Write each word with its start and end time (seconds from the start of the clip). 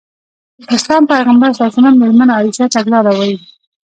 د 0.65 0.65
اسلام 0.77 1.03
پيغمبر 1.13 1.49
ص 1.57 1.59
مېرمنه 2.01 2.33
عايشه 2.37 2.65
تګلاره 2.75 3.11
وايي. 3.17 3.37